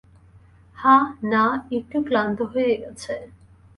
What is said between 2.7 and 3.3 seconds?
গেছে।